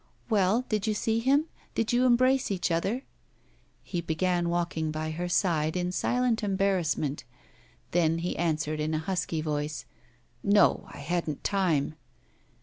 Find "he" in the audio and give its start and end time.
3.83-4.01, 8.17-8.35